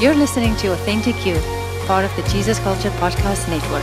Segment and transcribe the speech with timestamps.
[0.00, 1.38] You're listening to Authentic You,
[1.86, 3.82] part of the Jesus Culture Podcast Network.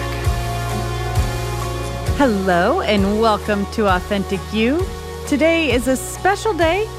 [2.18, 4.84] Hello, and welcome to Authentic You.
[5.28, 6.90] Today is a special day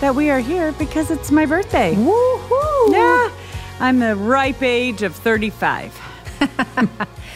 [0.00, 1.96] that we are here because it's my birthday.
[1.96, 2.92] Woohoo!
[2.92, 3.32] Yeah,
[3.80, 6.00] I'm the ripe age of 35.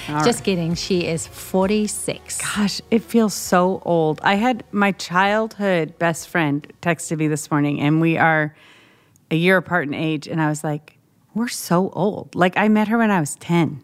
[0.25, 0.77] Just kidding.
[0.77, 2.41] She is 46.
[2.41, 4.21] Gosh, it feels so old.
[4.23, 8.55] I had my childhood best friend texted me this morning, and we are
[9.33, 10.29] a year apart in age.
[10.29, 10.98] And I was like,
[11.39, 12.35] we're so old.
[12.35, 13.83] Like, I met her when I was 10.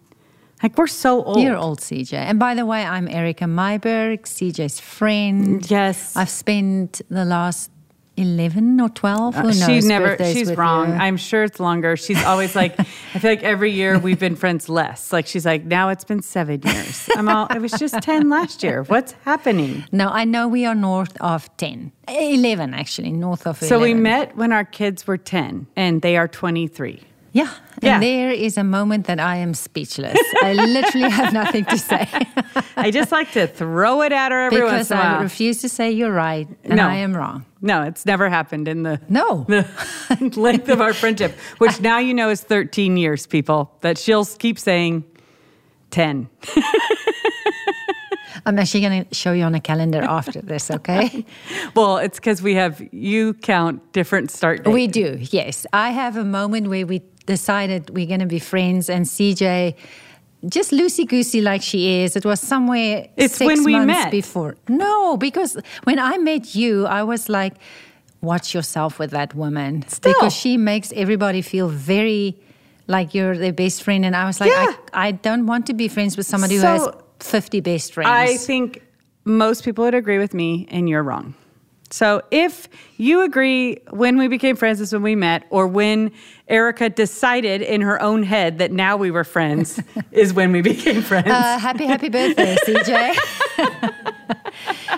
[0.63, 1.41] Like, we're so old.
[1.41, 2.15] You're old, CJ.
[2.15, 5.69] And by the way, I'm Erica Myberg, CJ's friend.
[5.71, 6.17] Yes.
[6.17, 7.71] I've spent the last
[8.17, 9.35] 11 or 12.
[9.35, 9.63] Who knows?
[9.63, 10.91] Uh, She's never, she's wrong.
[10.91, 10.95] you.
[10.95, 11.97] I'm sure it's longer.
[11.97, 12.85] She's always like, I
[13.19, 15.13] feel like every year we've been friends less.
[15.13, 17.09] Like, she's like, now it's been seven years.
[17.17, 18.85] I'm all, it was just 10 last year.
[18.85, 19.85] What's happening?
[19.91, 21.91] No, I know we are north of 10.
[22.09, 23.69] 11, actually, north of 11.
[23.69, 27.01] So we met when our kids were 10 and they are 23.
[27.35, 27.51] Yeah.
[27.83, 27.95] Yeah.
[27.95, 30.17] And there is a moment that I am speechless.
[30.43, 32.09] I literally have nothing to say.
[32.77, 35.19] I just like to throw it at her every once in a I while.
[35.19, 36.87] I refuse to say you're right and No.
[36.89, 37.45] I am wrong.
[37.61, 39.45] no, it's never happened in the, No.
[39.49, 39.67] the
[40.37, 44.57] length of our friendship, which now you know is 13 years, people, that she'll keep
[44.59, 45.03] saying
[45.91, 46.29] 10.
[48.47, 51.25] I'm actually going to show you on a calendar after this, okay?
[51.75, 54.75] Well, it's because we have, you count different start dates.
[54.75, 55.67] we do, yes.
[55.73, 59.75] I have a moment where we decided we're going to be friends, and CJ,
[60.49, 64.11] just loosey goosey like she is, it was somewhere It's six when we months met.
[64.11, 64.57] before.
[64.69, 67.55] No, because when I met you, I was like,
[68.21, 69.85] watch yourself with that woman.
[69.89, 70.13] Still.
[70.13, 72.37] Because she makes everybody feel very
[72.87, 74.05] like you're their best friend.
[74.05, 74.75] And I was like, Yeah.
[74.93, 76.87] I, I don't want to be friends with somebody who has
[77.21, 78.11] 50 best friends.
[78.11, 78.83] I think
[79.25, 81.35] most people would agree with me, and you're wrong.
[81.95, 86.11] So if you agree when we became friends is when we met, or when
[86.49, 91.03] Erica decided in her own head that now we were friends is when we became
[91.03, 91.29] friends.
[91.29, 93.15] Uh, happy, happy birthday, CJ.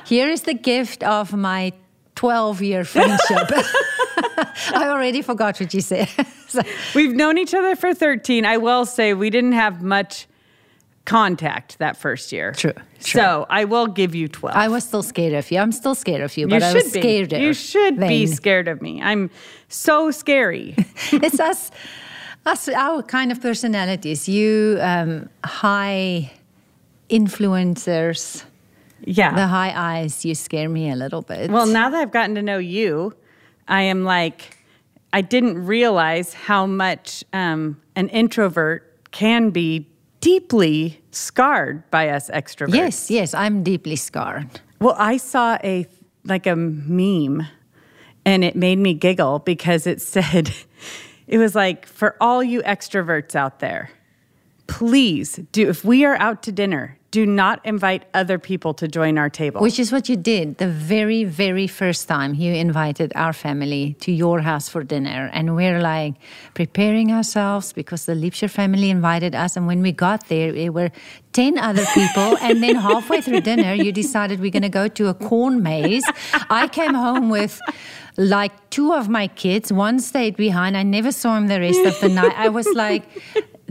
[0.07, 1.75] Here is the gift of my
[2.15, 3.21] 12 year friendship.
[4.73, 6.09] I already forgot what you said.
[6.49, 6.63] So-
[6.95, 8.47] We've known each other for 13.
[8.47, 10.27] I will say we didn't have much
[11.07, 12.53] contact that first year.
[12.53, 12.75] True.
[12.99, 14.55] So I will give you 12.
[14.55, 15.59] I was still scared of you.
[15.59, 18.69] I'm still scared of you, you but I should was scared You should be scared
[18.69, 19.01] of me.
[19.01, 19.31] I'm
[19.69, 20.75] so scary.
[21.13, 21.71] it's us,
[22.45, 24.29] us, our kind of personalities.
[24.29, 26.33] You, um, high
[27.09, 28.45] influencers,
[29.05, 29.35] yeah.
[29.35, 31.51] the high eyes, you scare me a little bit.
[31.51, 33.15] Well, now that I've gotten to know you,
[33.69, 34.59] I am like,
[35.13, 39.87] I didn't realize how much um, an introvert can be
[40.21, 42.75] deeply scarred by us extroverts.
[42.75, 44.61] yes, yes, I'm deeply scarred.
[44.81, 45.87] Well, I saw a
[46.25, 47.47] like a meme
[48.25, 50.53] and it made me giggle because it said
[51.27, 53.91] it was like for all you extroverts out there,
[54.67, 59.17] please do if we are out to dinner, do not invite other people to join
[59.19, 59.61] our table.
[59.61, 64.13] Which is what you did the very, very first time you invited our family to
[64.13, 65.31] your house for dinner.
[65.33, 66.15] And we're like
[66.55, 69.57] preparing ourselves because the Liebscher family invited us.
[69.57, 70.91] And when we got there, there were
[71.33, 72.37] 10 other people.
[72.43, 76.05] and then halfway through dinner, you decided we're going to go to a corn maze.
[76.51, 77.61] I came home with
[78.17, 79.73] like two of my kids.
[79.73, 80.77] One stayed behind.
[80.77, 82.33] I never saw him the rest of the night.
[82.37, 83.05] I was like,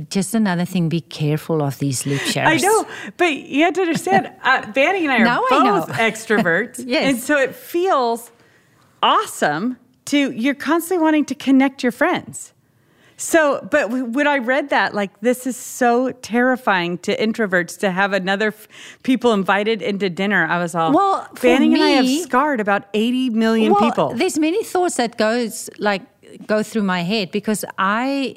[0.09, 2.45] just another thing, be careful of these Liebschers.
[2.45, 5.89] I know, but you have to understand, uh, Banning and I are Now I both
[5.97, 6.83] extroverts.
[6.85, 7.13] Yes.
[7.13, 8.31] And so it feels
[9.01, 12.53] awesome to, you're constantly wanting to connect your friends.
[13.17, 18.11] So, but when I read that, like, this is so terrifying to introverts to have
[18.11, 18.67] another f-
[19.03, 20.45] people invited into dinner.
[20.45, 24.13] I was all, Well, Banning and I have scarred about 80 million well, people.
[24.13, 26.01] There's many thoughts that goes like
[26.45, 28.35] go through my head because I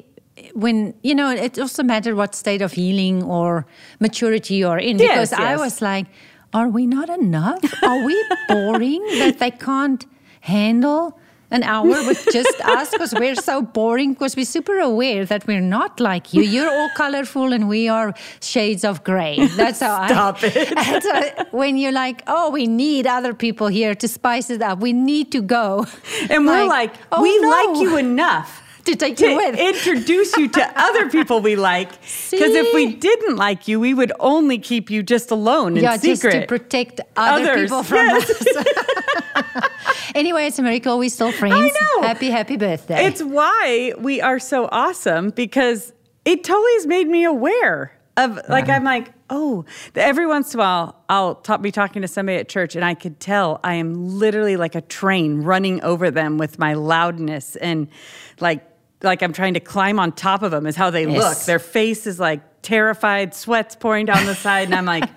[0.53, 3.65] when you know it also matters what state of healing or
[3.99, 6.07] maturity you're in Yes, because I was like
[6.53, 7.61] are we not enough?
[7.83, 10.05] Are we boring that they can't
[10.41, 11.19] handle
[11.51, 14.13] an hour with just us because we're so boring?
[14.13, 16.41] Because we're super aware that we're not like you.
[16.41, 19.45] You're all colorful and we are shades of gray.
[19.47, 20.77] That's how Stop I it.
[20.77, 24.79] and so when you're like, oh, we need other people here to spice it up,
[24.79, 25.85] we need to go.
[26.29, 28.63] and we're like, oh, we no, like you enough.
[28.91, 29.57] To take to you with.
[29.59, 31.89] introduce you to other people we like.
[31.91, 35.97] Because if we didn't like you, we would only keep you just alone in yeah,
[35.97, 36.41] just secret.
[36.41, 38.29] to protect other Others, people from yes.
[38.29, 39.69] us.
[40.15, 41.55] anyway, it's a miracle we're still friends.
[41.55, 42.07] I know.
[42.07, 43.05] Happy, happy birthday.
[43.05, 45.93] It's why we are so awesome because
[46.25, 49.65] it totally has made me aware of like I'm like oh
[49.95, 52.93] every once in a while I'll talk, be talking to somebody at church and I
[52.93, 57.87] could tell I am literally like a train running over them with my loudness and
[58.39, 58.65] like
[59.03, 61.17] like I'm trying to climb on top of them, is how they Yes.
[61.17, 61.45] look.
[61.45, 64.65] Their face is like terrified, sweat's pouring down the side.
[64.67, 65.09] And I'm like,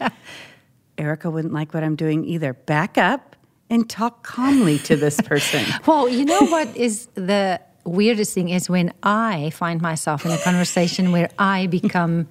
[0.99, 2.53] Erica wouldn't like what I'm doing either.
[2.53, 3.35] Back up
[3.71, 5.65] and talk calmly to this person.
[5.87, 10.39] Well, you know what is the weirdest thing is when I find myself in a
[10.39, 12.29] conversation where I become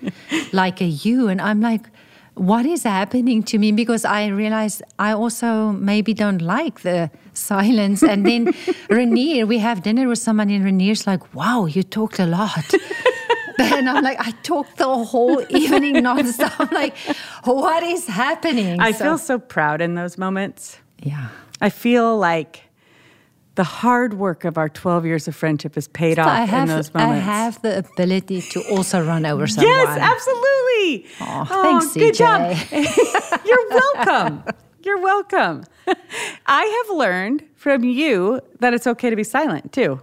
[0.53, 1.87] like a you, and I'm like,
[2.35, 3.71] what is happening to me?
[3.71, 8.03] Because I realize I also maybe don't like the silence.
[8.03, 8.53] And then
[8.89, 12.65] Renier, we have dinner with someone, and Renier's like, wow, you talked a lot.
[13.59, 16.51] And I'm like, I talked the whole evening nonstop.
[16.59, 16.97] I'm like,
[17.43, 18.79] what is happening?
[18.79, 20.79] I So- feel so proud in those moments.
[20.97, 21.27] yeah.
[21.61, 22.63] I feel like
[23.55, 26.75] the hard work of our 12 years of friendship is paid off I have, in
[26.75, 27.25] those I moments.
[27.25, 29.71] have the ability to also run over someone.
[29.71, 31.05] Yes, absolutely.
[31.19, 32.41] Aw, thanks, good job.
[32.55, 33.45] CJ.
[33.45, 34.43] You're welcome.
[34.83, 35.63] You're welcome.
[36.45, 40.01] I have learned from you that it's okay to be silent too.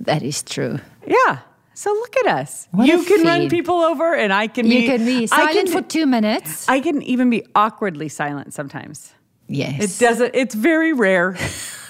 [0.00, 0.78] That is true.
[1.06, 1.38] Yeah.
[1.74, 2.68] So look at us.
[2.72, 4.86] What you can run people over, and I can You be.
[4.86, 6.66] can be I silent can- for two minutes.
[6.68, 9.12] I can even be awkwardly silent sometimes.
[9.48, 9.82] yes.
[9.98, 10.34] It doesn't.
[10.34, 11.36] It's very rare,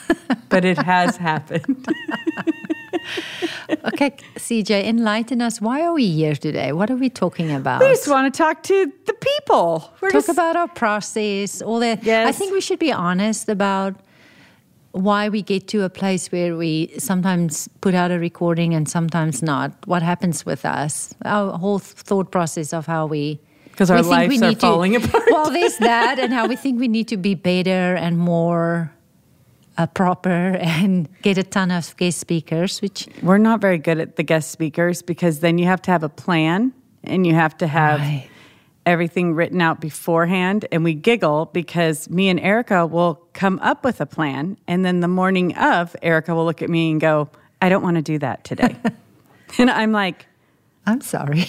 [0.49, 1.87] but it has happened.
[3.93, 5.61] Okay, CJ, enlighten us.
[5.61, 6.73] Why are we here today?
[6.73, 7.81] What are we talking about?
[7.81, 9.93] We just want to talk to the people.
[10.01, 12.07] We're Talk just, about our process, all that.
[12.07, 13.95] I think we should be honest about
[14.93, 19.43] why we get to a place where we sometimes put out a recording and sometimes
[19.43, 19.73] not.
[19.87, 21.15] What happens with us?
[21.25, 23.41] Our whole thought process of how we.
[23.77, 25.25] 'Cause we our think we lives are need to- falling apart.
[25.31, 28.91] Well, there's that, and how we think we need to be better and more
[29.79, 34.17] uh, proper and get a ton of guest speakers, which We're not very good at
[34.17, 36.73] the guest speakers because then you have to have a plan
[37.05, 38.29] and you have to have Right.
[38.87, 40.65] everything written out beforehand.
[40.73, 44.57] And we giggle because me and Erica will come up with a plan.
[44.67, 47.29] And then the morning of, Erica will look at me and go,
[47.61, 48.77] I don't want to do that today.
[49.59, 50.27] and I'm like,
[50.87, 51.47] I'm sorry.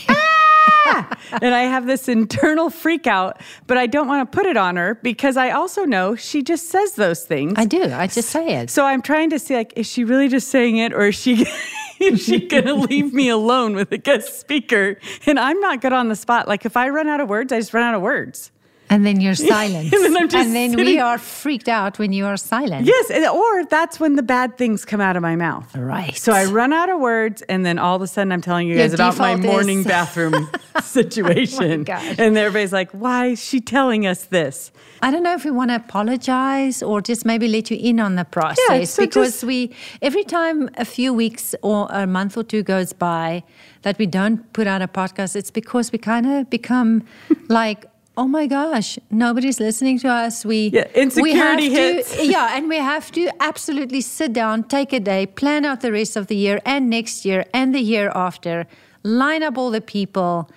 [1.41, 4.75] and I have this internal freak out, but I don't want to put it on
[4.75, 7.53] her because I also know she just says those things.
[7.57, 7.83] I do.
[7.91, 8.69] I just say it.
[8.69, 11.45] So I'm trying to see like, is she really just saying it, or is she
[11.99, 14.97] is she gonna leave me alone with a guest speaker?
[15.25, 16.47] And I'm not good on the spot.
[16.47, 18.51] Like if I run out of words, I just run out of words.
[18.89, 19.93] And then you're silent.
[19.93, 22.85] And then and then we are freaked out when you are silent.
[22.85, 25.75] Yes, or that's when the bad things come out of my mouth.
[25.75, 26.15] Right.
[26.15, 28.75] So I run out of words, and then all of a sudden I'm telling you
[28.75, 30.49] Your guys about my morning bathroom
[30.83, 32.15] situation, oh gosh.
[32.17, 35.69] and everybody's like, "Why is she telling us this?" I don't know if we want
[35.71, 39.71] to apologize or just maybe let you in on the process so because just- we
[40.01, 43.43] every time a few weeks or a month or two goes by
[43.83, 47.03] that we don't put out a podcast, it's because we kind of become
[47.49, 47.85] like.
[48.19, 50.43] Oh my gosh, nobody's listening to us.
[50.43, 52.17] We, Yeah, insecurity we have hits.
[52.17, 55.91] To, yeah, and we have to absolutely sit down, take a day, plan out the
[55.91, 58.65] rest of the year and next year and the year after,
[59.03, 60.49] line up all the people,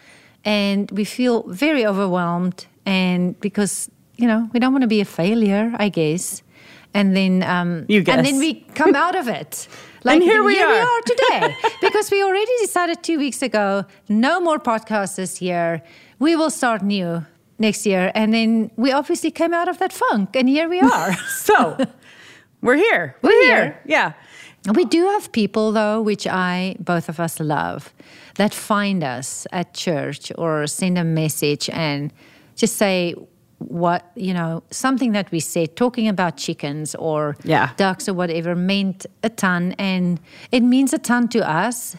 [0.42, 2.66] and we feel very overwhelmed.
[2.86, 6.42] And because you know we don't want to be a failure, I guess.
[6.94, 9.68] And then, um, You and then we come out of it.
[10.02, 11.00] And here we are.
[11.04, 15.82] today because we already decided two weeks ago no more podcasts this year.
[16.18, 17.26] We will start new
[17.60, 21.14] next year, and then we obviously came out of that funk, and here we are.
[21.28, 21.76] So
[22.62, 23.16] we're here.
[23.22, 23.80] We're here.
[23.86, 24.12] Yeah.
[24.74, 27.94] We do have people, though, which I, both of us love,
[28.34, 32.12] that find us at church or send a message and
[32.56, 33.14] just say
[33.58, 37.70] what, you know, something that we said, talking about chickens or Yeah.
[37.78, 39.73] ducks or whatever, meant a ton.
[39.78, 40.20] And
[40.52, 41.96] it means a ton to us.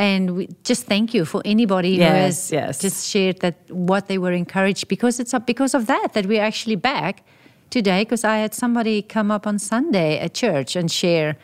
[0.00, 2.78] And we just thank you for anybody who has yes.
[2.80, 6.76] just shared that what they were encouraged because it's because of that that we're actually
[6.76, 7.22] back
[7.68, 8.00] today.
[8.04, 11.36] Because I had somebody come up on Sunday at church and share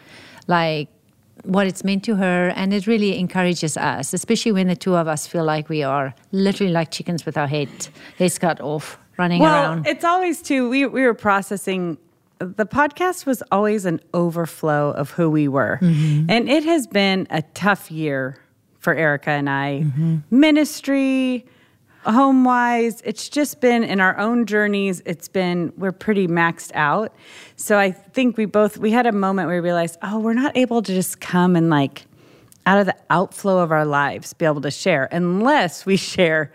[0.46, 0.88] like
[1.44, 5.06] what it's meant to her, and it really encourages us, especially when the two of
[5.06, 7.68] us feel like we are literally like chickens with our head
[8.18, 9.86] heads cut off, running Well, around.
[9.86, 10.70] it's always too.
[10.70, 11.98] We we were processing.
[12.38, 16.30] The podcast was always an overflow of who we were, Mm-hmm.
[16.30, 18.36] and it has been a tough year
[18.86, 19.82] for Erica and I.
[19.84, 20.18] Mm-hmm.
[20.30, 21.44] Ministry,
[22.04, 25.02] home wise, it's just been in our own journeys.
[25.04, 27.12] It's been we're pretty maxed out.
[27.56, 30.56] So I think we both we had a moment where we realized, oh, we're not
[30.56, 32.06] able to just come and like
[32.64, 36.52] out of the outflow of our lives be able to share unless we share.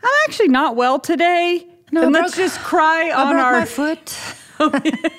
[0.00, 1.66] I'm actually not well today.
[1.90, 3.66] No, and let's just cry on our.
[3.66, 4.16] foot.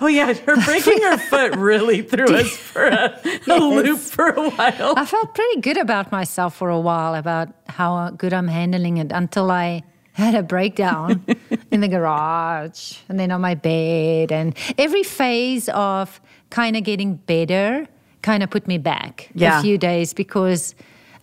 [0.00, 4.50] oh yeah, her breaking her foot really threw us for a, a loop for a
[4.50, 4.94] while.
[4.96, 9.12] I felt pretty good about myself for a while about how good I'm handling it
[9.12, 11.24] until I had a breakdown
[11.70, 14.32] in the garage and then on my bed.
[14.32, 17.86] And every phase of kind of getting better
[18.22, 19.58] kind of put me back Yeah.
[19.58, 20.74] a few days because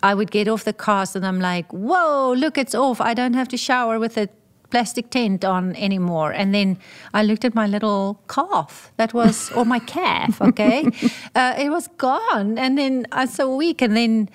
[0.01, 3.01] I would get off the cast and I'm like, whoa, look, it's off.
[3.01, 4.29] I don't have to shower with a
[4.69, 6.31] plastic tent on anymore.
[6.31, 6.77] And then
[7.13, 10.89] I looked at my little calf that was, or my calf, okay?
[11.35, 12.57] uh, it was gone.
[12.57, 14.29] And then I was so weak and then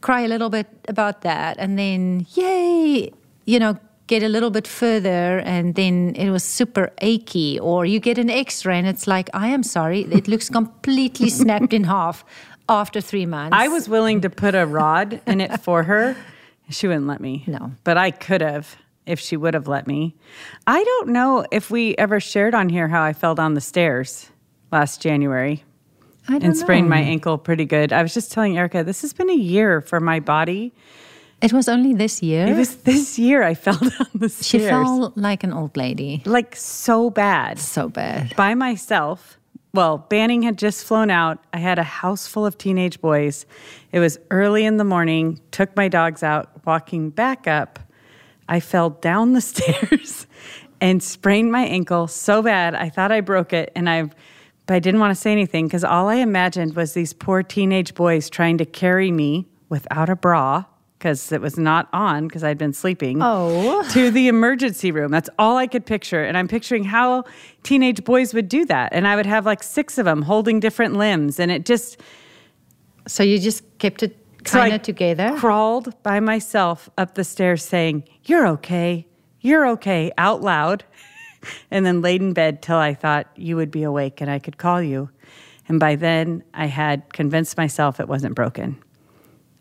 [0.00, 1.56] cry a little bit about that.
[1.58, 3.12] And then, yay,
[3.46, 8.00] you know, get a little bit further and then it was super achy or you
[8.00, 12.24] get an x-ray and it's like i am sorry it looks completely snapped in half
[12.68, 16.16] after three months I was willing to put a rod in it for her.
[16.70, 17.44] She wouldn't let me.
[17.46, 17.72] No.
[17.84, 18.76] But I could have
[19.08, 20.14] if she would have let me.
[20.66, 24.30] I don't know if we ever shared on here how I fell down the stairs
[24.70, 25.64] last January
[26.28, 26.96] and sprained know.
[26.96, 27.92] my ankle pretty good.
[27.92, 30.72] I was just telling Erica, this has been a year for my body.
[31.40, 34.46] it was only this year It was this year I fell down the stairs.
[34.46, 37.58] she fell like an old lady like so bad.
[37.58, 39.36] so bad by myself.
[39.74, 41.38] Well, Banning had just flown out.
[41.52, 43.44] I had a house full of teenage boys.
[43.92, 47.78] It was early in the morning, took my dogs out, walking back up.
[48.48, 50.26] I fell down the stairs
[50.80, 52.74] and sprained my ankle so bad.
[52.74, 54.10] I thought I broke it and I
[54.66, 57.94] but I didn't want to say anything because all I imagined was these poor teenage
[57.94, 60.64] boys trying to carry me without a bra
[60.98, 63.82] because it was not on because I'd been sleeping Oh.
[63.92, 65.10] to the emergency room.
[65.10, 66.22] That's all I could picture.
[66.22, 67.24] And I'm picturing how
[67.62, 68.92] teenage boys would do that.
[68.92, 71.40] And I would have like six of them holding different limbs.
[71.40, 71.98] And it just
[73.06, 74.16] so you just kept it
[74.50, 79.06] kind of together crawled by myself up the stairs saying, You're okay.
[79.40, 80.84] You're okay out loud.
[81.70, 84.58] and then laid in bed till I thought you would be awake and I could
[84.58, 85.10] call you.
[85.68, 88.82] And by then I had convinced myself it wasn't broken.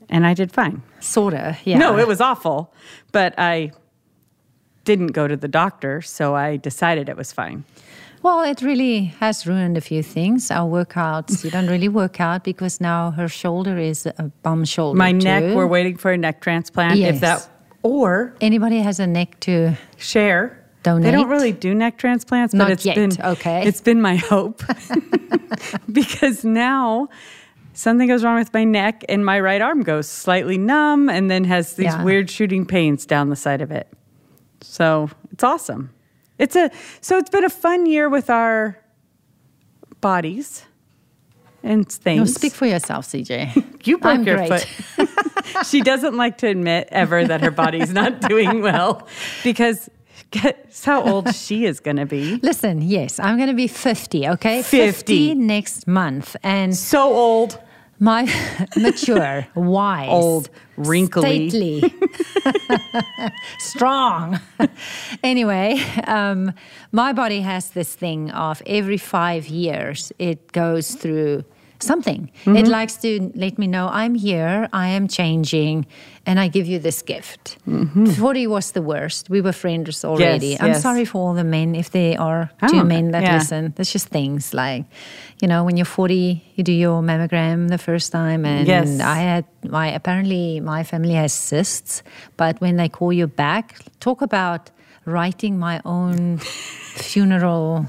[0.09, 0.81] And I did fine.
[0.99, 2.73] sorta yeah No, it was awful,
[3.11, 3.71] but I
[4.85, 7.65] didn't go to the doctor, so I decided it was fine.
[8.27, 10.51] Well, it really has ruined a few things.
[10.51, 14.97] Our workouts, you don't really work out because now her shoulder is a bum shoulder.
[14.97, 16.97] My neck, we're waiting for a neck transplant.
[16.99, 17.15] Yes.
[17.15, 17.49] If that
[17.83, 20.61] or Anybody has a neck to share.
[20.83, 21.03] Donate.
[21.03, 23.65] They don't really do neck transplants, but Not it's yet, been okay.
[23.65, 24.61] It's been my hope
[25.91, 27.07] because now
[27.71, 31.45] something goes wrong with my neck and my right arm goes slightly numb and then
[31.45, 32.03] has these Yeah.
[32.03, 33.87] weird shooting pains down the side of it.
[34.59, 35.91] So it's awesome.
[36.39, 38.77] It's a so it's been a fun year with our
[40.01, 40.65] bodies
[41.63, 42.19] and things.
[42.19, 43.63] no, speak for yourself, CJ.
[43.87, 44.65] You broke I'm your great.
[44.95, 45.09] foot.
[45.65, 49.07] she doesn't like to admit ever that her body's not doing well
[49.45, 49.89] because
[50.31, 52.35] guess how old she is going to be.
[52.43, 54.61] Listen, yes, I'm going to be 50, okay?
[54.61, 55.35] 50.
[55.35, 56.35] next month.
[56.43, 57.61] And So old.
[57.99, 58.25] My
[58.77, 61.49] mature, wise, Old, wrinkly.
[61.49, 61.93] stately,
[63.59, 64.39] strong.
[65.23, 66.53] anyway, um,
[66.91, 71.43] my body has this thing of every five years it goes through
[71.79, 72.29] something.
[72.45, 72.55] Mm-hmm.
[72.57, 75.85] It likes to let me know I'm here, I am changing,
[76.25, 77.57] and I give you this gift.
[77.65, 79.29] 40 was the worst.
[79.29, 80.47] We were friends already.
[80.47, 80.51] Mm-hmm.
[80.51, 80.81] Yes, I'm yes.
[80.81, 83.37] sorry for all the men if there are Oh, two men that yeah.
[83.37, 83.73] listen.
[83.75, 84.85] There's just things like,
[85.41, 88.99] you know, when you're 40, you do your mammogram the first time, and Yes.
[88.99, 92.03] I had my apparently my family has cysts,
[92.37, 94.71] but when they call you back, talk about
[95.05, 96.37] writing my own
[96.97, 97.85] funeral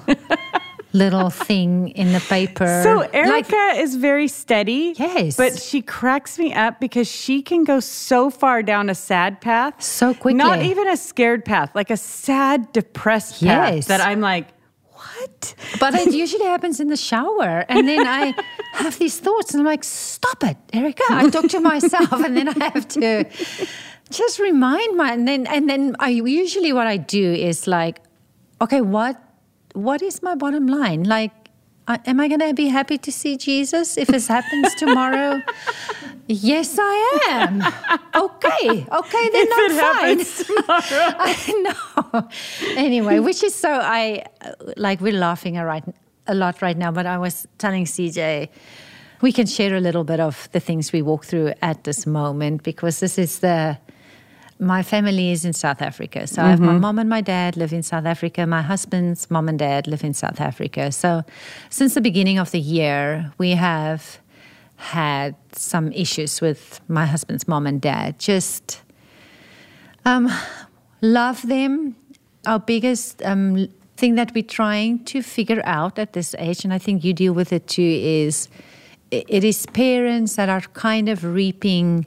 [0.99, 2.83] little thing in the paper.
[2.83, 4.95] So Like, Erica is very steady.
[4.99, 5.37] Yes.
[5.37, 9.81] But she cracks me up because she can go so far down a sad path.
[9.83, 10.35] So quickly.
[10.35, 13.87] Not even a scared path, like a sad, depressed path Yes.
[13.87, 14.47] that I'm like,
[14.93, 15.55] what?
[15.81, 18.35] but it usually happens in the shower, and then I
[18.75, 22.49] have these thoughts, and I'm like, "Stop it, Erica!" I talk to myself, and then
[22.49, 23.25] I have to
[24.11, 28.00] just remind my, and then and then I usually what I do is like,
[28.61, 29.14] okay, what
[29.79, 31.05] what is my bottom line?
[31.05, 31.33] Like,
[31.87, 35.41] I, am I going to be happy to see Jesus if this happens tomorrow?
[36.27, 37.63] yes, I am.
[38.15, 40.19] Okay, okay, then If I'm it fine.
[40.19, 41.15] happens tomorrow.
[41.19, 41.63] I
[42.13, 42.29] know.
[42.77, 44.25] Anyway, which is so I
[44.77, 45.85] like we're laughing a right
[46.27, 48.49] a lot right now, but I was telling CJ
[49.21, 52.63] we can share a little bit of the things we walk through at this moment
[52.63, 53.79] because this is the
[54.59, 56.27] my family is in South Africa.
[56.27, 58.47] So I have my mom and my dad live in South Africa.
[58.47, 60.91] My husband's mom and dad live in South Africa.
[60.91, 61.23] So
[61.71, 64.19] since the beginning of the year, we have
[64.77, 68.19] had some issues with my husband's mom and dad.
[68.19, 68.83] Just
[70.05, 70.31] um,
[71.03, 71.97] love them.
[72.47, 76.79] Our biggest um, thing that we're trying to figure out at this age, and I
[76.79, 78.49] think you deal with it too, is
[79.11, 82.07] it is parents that are kind of reaping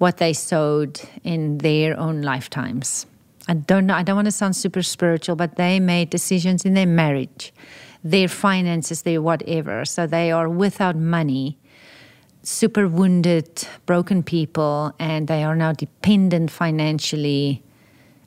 [0.00, 3.04] what they sowed in their own lifetimes.
[3.48, 3.94] I don't know.
[3.94, 7.52] I don't want to sound super spiritual, but they made decisions in their marriage,
[8.02, 9.84] their finances, their whatever.
[9.84, 11.58] So they are without money
[12.42, 17.62] super wounded, broken people, and they are now dependent financially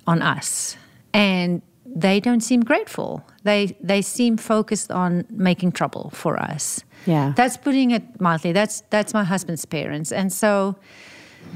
[0.06, 0.78] on us.
[1.12, 3.26] And they don't seem grateful.
[3.44, 6.84] They they seem focused on making trouble for us.
[7.08, 7.34] Yeah.
[7.36, 8.52] That's putting it mildly.
[8.52, 10.12] That's that's my husband's parents.
[10.12, 10.76] And so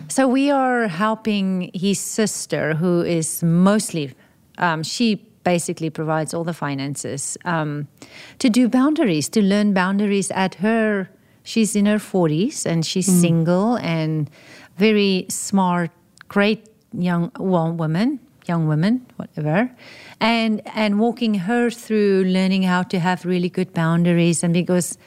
[0.07, 4.13] so we are helping his sister who is mostly
[4.57, 7.87] um, she basically provides all the finances um,
[8.39, 11.09] to do boundaries, to learn boundaries at her
[11.43, 13.21] she's in her 40s and she's mm.
[13.21, 14.29] single and
[14.77, 15.91] very smart,
[16.27, 19.71] great young well, woman, young woman, whatever
[20.19, 24.97] and and walking her through learning how to have really good boundaries and because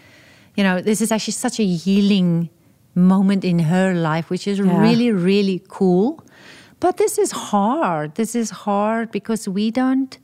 [0.56, 2.48] you know this is actually such a healing
[2.94, 4.80] moment in her life which is yeah.
[4.80, 6.22] really really cool
[6.80, 10.18] but this is hard this is hard because we don't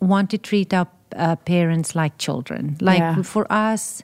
[0.00, 3.22] want to treat our uh, parents like children like yeah.
[3.22, 4.02] for us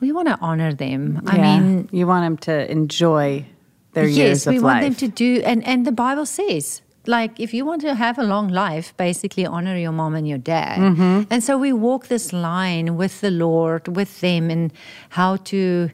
[0.00, 1.30] we want to honor them yeah.
[1.32, 3.44] i mean you want them to enjoy
[3.92, 4.54] their yes, years of life.
[4.54, 7.80] Yes, we want them to do, and, and the Bible says like if you want
[7.80, 11.22] to have a long life basically honor your mom and your dad mm-hmm.
[11.30, 14.70] and so we walk this line with the lord with them and
[15.08, 15.90] how to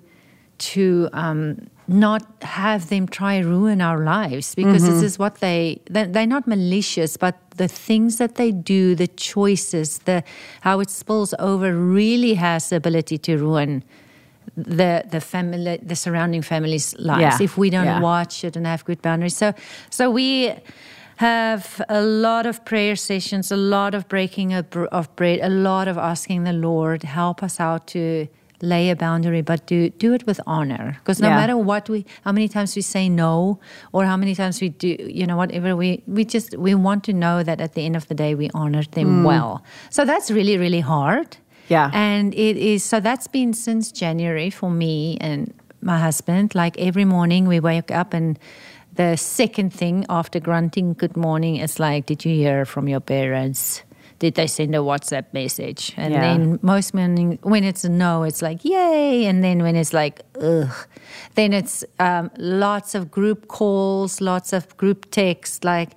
[0.58, 4.92] to um, not have them try ruin our lives because mm-hmm.
[4.92, 9.98] this is what they they're not malicious but the things that they do the choices
[10.00, 10.22] the
[10.62, 13.84] how it spills over really has the ability to ruin
[14.56, 17.44] the the family the surrounding families lives yeah.
[17.44, 18.00] if we don't yeah.
[18.00, 19.54] watch it and have good boundaries so
[19.90, 20.52] so we
[21.16, 25.96] have a lot of prayer sessions, a lot of breaking of, bread, a lot of
[25.96, 28.28] asking the Lord help us out to
[28.62, 30.96] lay a boundary, but do do it with honor.
[30.98, 31.36] Because no yeah.
[31.36, 33.58] matter what we, how many times we say no,
[33.92, 37.12] or how many times we do, you know, whatever we we just we want to
[37.12, 39.25] know that at the end of the day we honor them mm.
[39.25, 39.62] well.
[39.90, 41.36] So that's really really hard.
[41.68, 42.84] Yeah, and it is.
[42.84, 46.54] So that's been since January for me and my husband.
[46.54, 48.38] Like every morning we wake up and
[48.96, 53.83] the second thing after grunting good morning is like, did you hear from your parents?
[54.18, 55.92] Did they send a WhatsApp message?
[55.96, 56.20] And yeah.
[56.20, 59.26] then most morning, when it's a no, it's like, yay.
[59.26, 60.74] And then when it's like, ugh,
[61.35, 65.90] then it's um, lots of group calls, lots of group texts, like,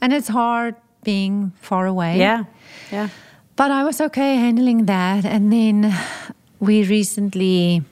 [0.00, 2.18] and it's hard being far away.
[2.18, 2.44] Yeah.
[2.90, 3.08] Yeah.
[3.54, 5.24] But I was okay handling that.
[5.24, 5.94] And then
[6.58, 7.82] we recently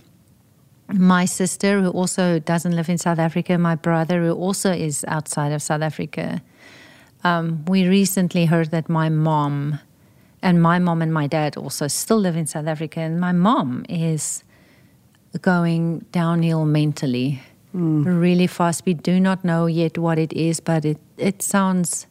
[0.90, 5.52] my sister, who also doesn't live in South Africa, my brother, who also is outside
[5.52, 6.40] of South Africa,
[7.28, 9.80] um, we recently heard that my mom
[10.42, 13.84] and my mom and my dad also still live in South Africa, and my mom
[13.88, 14.44] is
[15.42, 17.40] going downhill mentally.
[17.74, 18.06] Mm.
[18.06, 18.86] really fast.
[18.86, 22.06] We do not know yet what it is, but it, it sounds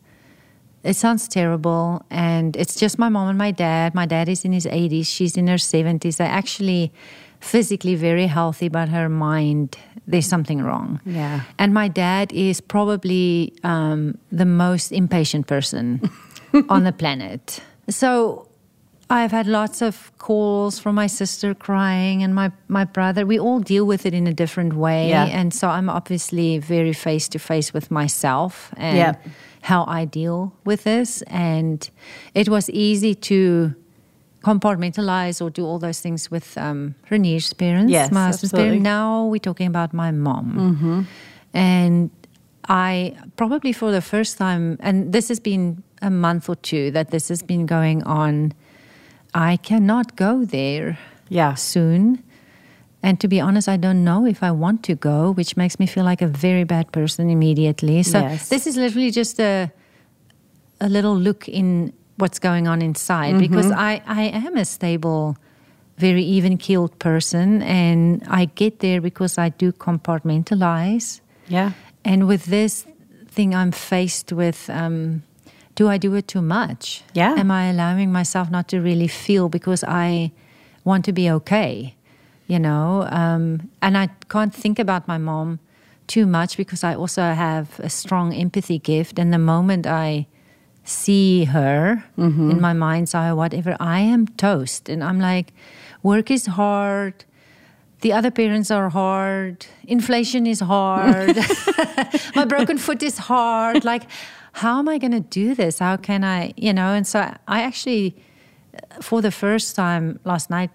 [0.84, 2.06] it sounds terrible.
[2.12, 3.96] And it's just my mom and my dad.
[3.96, 6.94] My dad is in his 80s she's in her 70s they actually
[7.40, 11.00] physically very healthy, but her mind, there's something wrong.
[11.06, 11.42] Yeah.
[11.60, 16.10] And my dad is probably um, the most impatient person
[16.70, 17.60] on the planet.
[17.90, 18.48] So
[19.10, 23.26] I've had lots of calls from my sister crying and my, my brother.
[23.26, 25.10] We all deal with it in a different way.
[25.10, 25.26] Yeah.
[25.26, 29.16] And so I'm obviously very face to face with myself and yeah.
[29.62, 31.22] how I deal with this.
[31.24, 31.90] And
[32.34, 33.76] it was easy to
[34.48, 38.84] compartmentalize or do all those things with um, Renier's parents, yes, my husband's parents.
[38.84, 40.46] Now we're talking about my mom.
[40.58, 41.02] Mm-hmm.
[41.54, 42.10] And
[42.70, 47.12] I probably for the first time, and this has been a month or two that
[47.12, 48.54] this has been going on,
[49.34, 50.98] I cannot go there
[51.30, 51.56] yeah.
[51.56, 52.24] soon.
[53.04, 55.86] And to be honest, I don't know if I want to go, which makes me
[55.86, 58.04] feel like a very bad person immediately.
[58.04, 58.50] So yes.
[58.50, 59.72] this is literally just a
[60.80, 63.40] a little look in what's going on inside mm-hmm.
[63.40, 65.38] because I, I am a stable,
[65.98, 71.22] very even keeled person and I get there because I do compartmentalize.
[71.48, 71.72] Yeah.
[72.04, 72.86] And with this
[73.28, 75.24] thing, I'm faced with um,
[75.76, 77.04] do I do it too much?
[77.14, 77.36] Yeah.
[77.38, 80.32] Am I allowing myself not to really feel because I
[80.84, 81.96] want to be okay?
[82.48, 85.60] You know, um, and I can't think about my mom
[86.08, 89.20] too much because I also have a strong empathy gift.
[89.20, 90.28] And the moment I
[90.88, 92.52] see her mm-hmm.
[92.52, 94.88] in my mind's eye, whatever, I am toast.
[94.88, 95.54] And I'm like,
[96.02, 97.26] work is hard.
[98.02, 99.66] The other parents are hard.
[99.86, 101.36] Inflation is hard.
[102.36, 103.84] my broken foot is hard.
[103.84, 104.04] Like,
[104.54, 105.80] how am I going to do this?
[105.80, 106.94] How can I, you know?
[106.94, 108.16] And so I actually,
[109.02, 110.70] for the first time last night,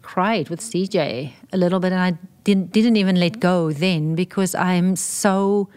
[0.00, 1.92] cried with CJ a little bit.
[1.92, 5.68] And I didn't, didn't even let go then because I'm so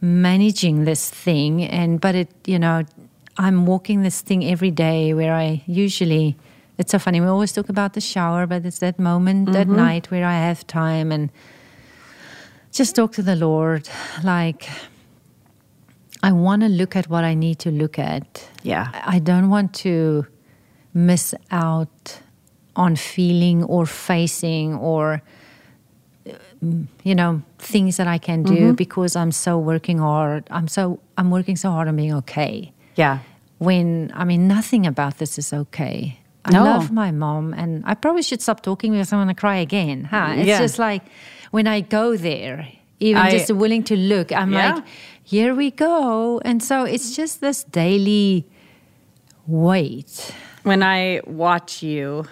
[0.00, 2.82] managing this thing and but it you know
[3.40, 6.36] I'm walking this thing every day where I usually,
[6.76, 9.56] it's so funny, we always talk about the shower, but it's that moment mm-hmm.
[9.56, 11.30] at night where I have time and
[12.70, 13.88] just talk to the Lord.
[14.22, 14.68] Like,
[16.22, 18.46] I want to look at what I need to look at.
[18.62, 18.88] Yeah.
[19.06, 20.26] I don't want to
[20.92, 22.20] miss out
[22.76, 25.22] on feeling or facing or
[27.04, 28.72] you know things that I can do Mm-hmm.
[28.74, 30.46] because I'm so working hard.
[30.50, 32.72] I'm so I'm working so hard on being okay.
[32.96, 33.20] Yeah.
[33.60, 36.18] When I mean nothing about this is okay.
[36.46, 36.64] I No.
[36.64, 40.04] love my mom and I probably should stop talking because I'm gonna cry again.
[40.04, 40.32] Huh?
[40.36, 40.58] It's Yeah.
[40.58, 41.02] just like
[41.50, 42.66] when I go there,
[43.00, 44.74] even I- just willing to look, I'm Yeah.
[44.76, 44.84] like,
[45.22, 46.40] here we go.
[46.42, 48.46] And so it's just this daily
[49.46, 50.32] wait.
[50.62, 52.24] When I watch you,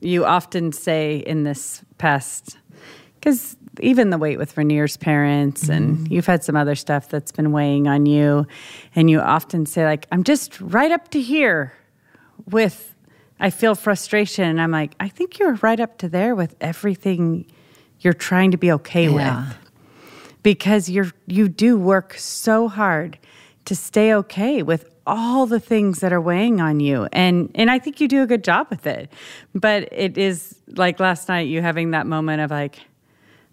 [0.00, 2.56] you often say in this past,
[3.14, 6.12] because even the weight with Renier's parents, and mm-hmm.
[6.12, 8.46] you've had some other stuff that's been weighing on you,
[8.94, 11.72] and you often say, like, I'm just right up to here
[12.50, 12.94] with,
[13.40, 14.44] I feel frustration.
[14.44, 17.46] And I'm like, I think you're right up to there with everything
[18.00, 19.48] you're trying to be okay Yeah.
[19.48, 19.56] with
[20.42, 23.18] because you're you do work so hard
[23.64, 27.78] to stay okay with all the things that are weighing on you and and I
[27.78, 29.10] think you do a good job with it
[29.54, 32.78] but it is like last night you having that moment of like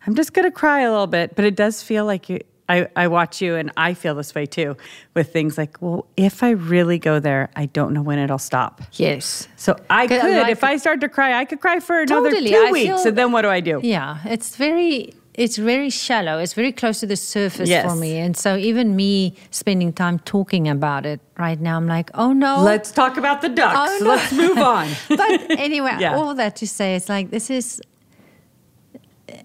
[0.05, 2.87] I'm just going to cry a little bit but it does feel like you I,
[2.95, 4.77] I watch you and I feel this way too
[5.13, 8.81] with things like, well, if I really go there, I don't know when it'll stop.
[8.93, 9.49] Yes.
[9.57, 12.51] So I could, like- if I start to cry, I could cry for another Totally,
[12.51, 12.85] two I weeks.
[13.01, 13.81] feel- and then what do I do?
[13.83, 16.37] Yeah, it's very it's very shallow.
[16.39, 17.89] It's very close to the surface Yes.
[17.91, 18.17] for me.
[18.17, 22.61] And so even me spending time talking about it right now, I'm like, oh no.
[22.63, 23.75] Let's talk about the ducks.
[23.77, 24.09] Oh, no.
[24.11, 24.87] Let's move on.
[25.09, 26.15] but anyway, Yeah.
[26.15, 27.81] all that to say, it's like this is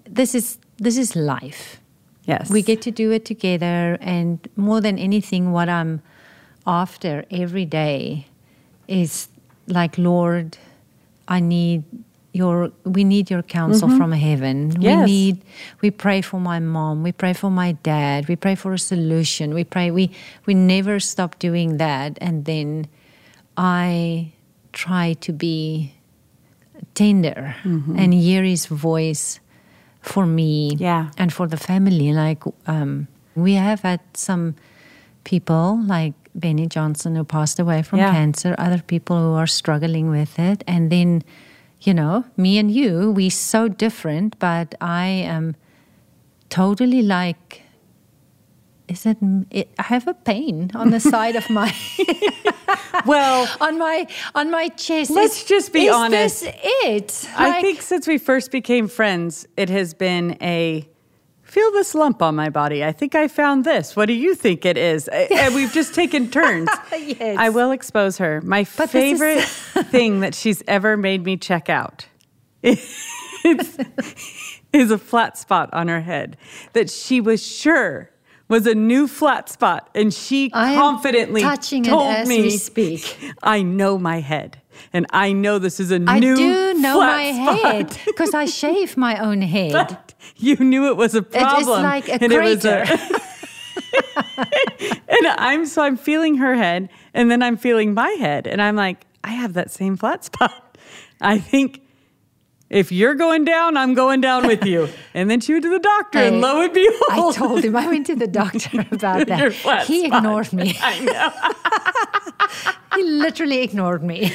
[0.05, 1.79] this is this is life.
[2.27, 2.49] yes.
[2.49, 6.01] We get to do it together, and more than anything, what I'm
[6.65, 8.27] after every day
[8.87, 9.29] is
[9.67, 10.57] like, Lord,
[11.27, 11.83] I need
[12.33, 12.71] your.
[12.83, 13.97] We need your counsel mm-hmm.
[13.97, 14.69] from heaven.
[14.77, 15.07] We Yes.
[15.07, 15.35] need.
[15.81, 17.03] We pray for my mom.
[17.03, 18.27] We pray for my dad.
[18.27, 19.53] We pray for a solution.
[19.53, 19.91] We pray.
[19.91, 20.09] We
[20.45, 22.87] we never stop doing that, and then
[23.57, 24.31] I
[24.73, 25.93] try to be
[26.93, 27.97] tender mm-hmm.
[27.97, 29.39] and hear his voice
[30.07, 31.09] for me Yeah.
[31.17, 32.13] and for the family.
[32.13, 34.55] Like um, we have had some
[35.23, 38.11] people like Beni Johnson who passed away from Yeah.
[38.11, 41.21] cancer, other people who are struggling with it, and then
[41.81, 45.55] you know me and you, we so different, but I am
[46.49, 47.61] totally like.
[48.87, 49.17] Is it,
[49.51, 49.69] it?
[49.77, 51.73] I have a pain on the side of my
[53.05, 55.11] well, on my on my chest.
[55.11, 56.41] Let's Is- just be is honest.
[56.43, 57.29] this it?
[57.37, 60.87] I think since we first became friends, it has been a
[61.43, 62.83] feel this lump on my body.
[62.83, 63.95] I think I found this.
[63.95, 65.07] What do you think it is?
[65.09, 66.69] And we've just taken turns.
[66.91, 67.37] Yes.
[67.37, 68.41] I will expose her.
[68.41, 69.43] My But this is- favorite
[69.87, 72.05] thing that she's ever made me check out
[72.63, 72.79] is
[74.91, 76.35] a flat spot on her head
[76.73, 78.11] that she was sure
[78.47, 81.41] was a new flat spot and she I confidently
[81.83, 83.17] told me speak.
[83.43, 84.61] I know my head
[84.93, 87.59] and I know this is a I new I do know my spot.
[87.59, 89.71] head because I shave my own head.
[89.71, 91.57] But you knew it was a problem.
[91.57, 92.85] It is like a and it was crater.
[95.07, 98.75] and I'm so I'm feeling her head, and then I'm feeling my head, and I'm
[98.75, 100.77] like, I have that same flat spot.
[101.21, 101.81] I think
[102.69, 104.89] if you're going down, I'm going down with you.
[105.13, 107.35] And then she went to the doctor, and lo and behold.
[107.35, 109.51] I told him I went to the doctor about that.
[109.87, 110.17] He spot.
[110.19, 110.77] ignored me.
[110.81, 111.31] I know.
[112.95, 114.29] He literally ignored me.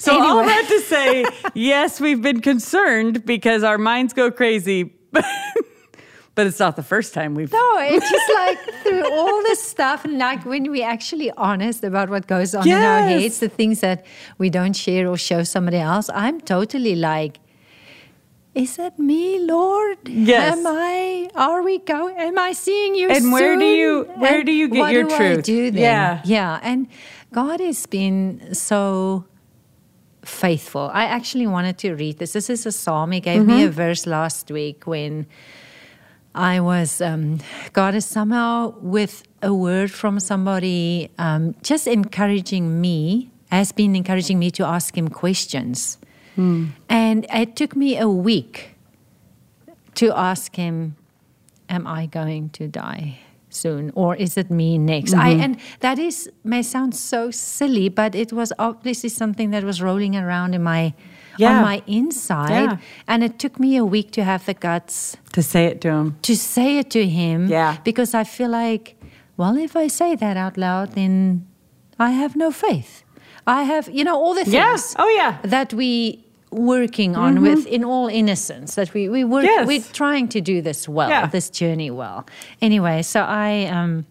[0.00, 0.46] So all Anyway.
[0.46, 4.92] that to say, yes, we've been concerned because our minds go crazy,
[6.38, 7.52] but, it's not the first time we've.
[7.52, 12.08] No, it's just like through all this stuff, and like when we're actually honest about
[12.14, 14.06] what goes on in our heads, the things that
[14.38, 17.34] we don't share or show somebody else, I'm totally like,
[18.54, 19.98] is that me, Lord?
[20.08, 20.56] Yes.
[20.58, 21.28] Am I?
[21.34, 22.16] Are we going?
[22.16, 23.08] Am I seeing you?
[23.10, 25.44] And where do you- where And do you get your do I truth?
[25.44, 25.82] do then?
[25.82, 26.20] Yeah.
[26.24, 26.60] yeah.
[26.62, 26.88] And
[27.32, 29.24] God has been so
[30.24, 30.90] faithful.
[30.92, 32.32] I actually wanted to read this.
[32.32, 33.12] This is a psalm.
[33.12, 33.50] He gave Mm-hmm.
[33.56, 35.26] me a verse last week when
[36.34, 37.38] I was, um,
[37.72, 44.38] God is somehow with a word from somebody, um, just encouraging me, has been encouraging
[44.38, 45.98] me to ask him questions.
[46.36, 48.76] And it took me a week
[49.96, 50.94] to ask him,
[51.68, 53.18] Am I going to die
[53.50, 53.90] soon?
[53.96, 55.14] Or is it me next?
[55.14, 55.40] I, Mm-hmm.
[55.42, 60.14] and that is may sound so silly, but it was obviously something that was rolling
[60.14, 60.94] around in my
[61.38, 61.56] Yeah.
[61.58, 62.50] on my inside.
[62.50, 62.76] Yeah.
[63.06, 66.16] And it took me a week to have the guts To say it to him.
[66.22, 67.48] to say it to him.
[67.48, 67.76] Yeah.
[67.84, 68.96] Because I feel like,
[69.36, 71.46] well, if I say that out loud, then
[71.98, 73.02] I have no faith.
[73.46, 75.02] I have, you know, all the things Yeah.
[75.04, 75.38] Oh, yeah.
[75.42, 79.66] that we working on with in all innocence that we we work Yes.
[79.66, 81.26] we're trying to do this well Yeah.
[81.30, 82.24] this journey well
[82.62, 84.06] anyway so i um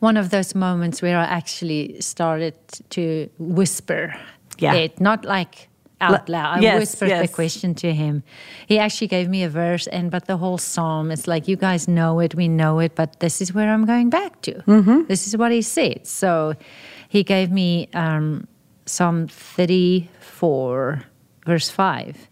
[0.00, 2.54] one of those moments where i actually started
[2.90, 4.12] to whisper
[4.58, 4.74] Yeah.
[4.74, 5.68] it not like
[6.00, 8.22] out loud i yes, whispered the question to him
[8.66, 11.86] he actually gave me a verse and but the whole psalm is like you guys
[11.88, 15.02] know it we know it but this is where i'm going back to Mm-hmm.
[15.08, 16.54] this is what he said so
[17.08, 18.46] he gave me um,
[18.86, 21.02] psalm 34
[21.46, 22.28] verse 5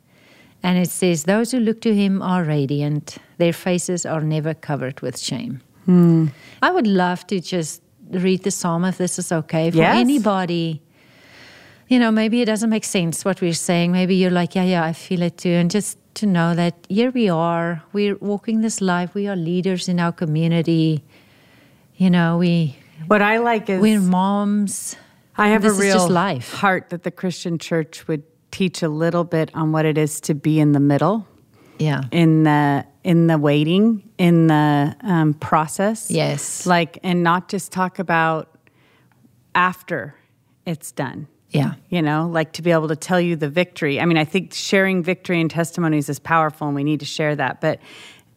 [0.62, 5.00] and it says those who look to him are radiant their faces are never covered
[5.00, 6.26] with shame Hmm.
[6.62, 9.96] i would love to just read the psalm if this is okay for Yes.
[9.98, 10.82] anybody
[11.88, 13.92] you know, maybe it doesn't make sense what we're saying.
[13.92, 15.50] Maybe you're like, yeah, yeah, I feel it too.
[15.50, 19.88] And just to know that here we are, we're walking this life, we are leaders
[19.88, 21.02] in our community.
[21.96, 24.96] You know, we What I like is we're moms.
[25.36, 26.52] I have this a real life.
[26.52, 30.34] heart that the Christian church would teach a little bit on what it is to
[30.34, 31.26] be in the middle,
[31.78, 32.02] Yeah.
[32.10, 36.10] in the in the waiting, in the um, process.
[36.10, 36.66] Yes.
[36.66, 38.48] like and not just talk about
[39.54, 40.14] after
[40.66, 41.26] it's done.
[41.50, 41.74] Yeah.
[41.88, 44.00] You know, like to be able to tell you the victory.
[44.00, 47.34] I mean, I think sharing victory and testimonies is powerful, and we need to share
[47.36, 47.60] that.
[47.60, 47.80] But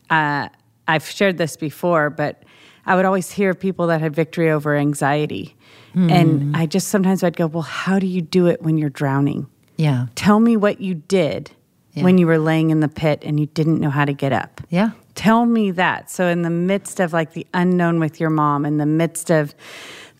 [0.10, 0.48] uh,
[0.88, 2.44] I've shared this before, but
[2.86, 5.56] I would always hear people that had victory over anxiety,
[5.94, 9.48] and I just sometimes I'd go, "Well, how do you do it when you're drowning?
[9.76, 10.06] Yeah.
[10.16, 11.52] Tell me what you did
[11.94, 12.04] Yeah.
[12.04, 14.62] when you were laying in the pit and you didn't know how to get up."
[14.70, 14.92] Yeah.
[15.16, 16.10] Tell me that.
[16.10, 19.54] So, in the midst of like the unknown with your mom, in the midst of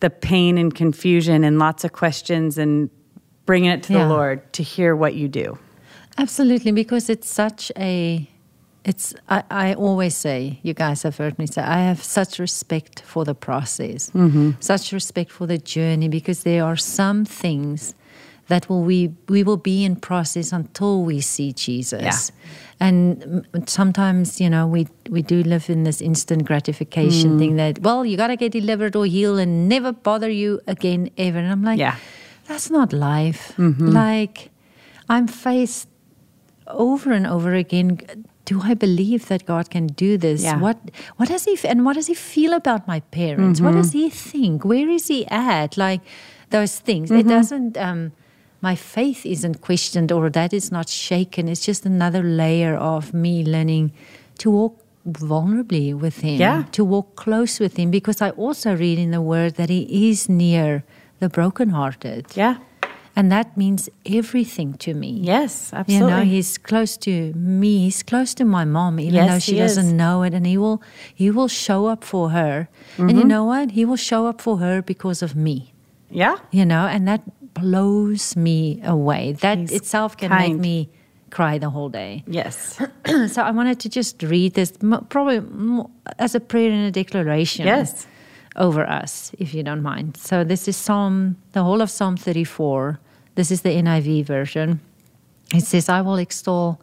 [0.02, 2.90] the pain and confusion and lots of questions and
[3.46, 4.04] bringing it to Yeah.
[4.04, 5.58] the Lord to hear what you do.
[6.18, 8.28] Absolutely, because it's such a.
[8.84, 9.14] It's.
[9.28, 13.24] I, I always say, you guys have heard me say, I have such respect for
[13.24, 14.50] the process, mm-hmm.
[14.60, 17.94] such respect for the journey, because there are some things
[18.52, 18.98] that will we
[19.34, 22.02] we will be in process until we see Jesus.
[22.02, 22.86] Yeah.
[22.86, 27.78] And mm, sometimes, you know, we we do live in this instant gratification thing that,
[27.80, 31.38] well, you got to get delivered or healed and never bother you again ever.
[31.38, 31.96] And I'm like, Yeah.
[32.48, 33.54] that's not life.
[33.58, 34.50] Like,
[35.08, 35.88] I'm faced
[36.66, 37.98] over and over again.
[38.44, 40.42] Do I believe that God can do this?
[40.42, 40.60] Yeah.
[40.60, 40.76] What
[41.16, 43.60] What does he and what does he feel about my parents?
[43.60, 44.64] What does he think?
[44.64, 45.76] Where is he at?
[45.76, 46.02] Like
[46.50, 47.10] those things.
[47.10, 47.76] It doesn't.
[47.78, 48.12] Um,
[48.62, 51.48] my faith isn't questioned or that is not shaken.
[51.48, 53.92] It's just another layer of me learning
[54.38, 56.38] to walk vulnerably with him.
[56.40, 56.64] Yeah.
[56.72, 60.28] To walk close with him because I also read in the Word that he is
[60.28, 60.84] near
[61.18, 62.26] the brokenhearted.
[62.36, 62.56] Yeah.
[63.14, 65.10] And that means everything to me.
[65.22, 66.08] Yes, absolutely.
[66.08, 67.80] You know, he's close to me.
[67.80, 70.32] He's close to my mom, even Yes, though she doesn't know it.
[70.32, 70.82] And he will,
[71.14, 72.68] he will show up for her.
[72.96, 73.18] And Mm-hmm.
[73.18, 73.72] you know what?
[73.72, 75.74] He will show up for her because of me.
[76.10, 76.36] yeah.
[76.52, 77.20] You know, and that
[77.54, 79.32] blows me away.
[79.32, 80.88] That He's itself can make me
[81.30, 82.22] cry the whole day.
[82.26, 82.78] Yes.
[83.32, 84.72] so I wanted to just read this,
[85.08, 85.40] probably
[86.18, 88.06] as a prayer and a declaration Yes.
[88.56, 90.16] over us, if you don't mind.
[90.16, 92.98] So this is Psalm, the whole of Psalm 34.
[93.34, 94.80] This is the NIV version.
[95.54, 96.80] It says, I will extol